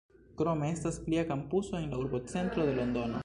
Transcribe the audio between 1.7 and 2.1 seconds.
en la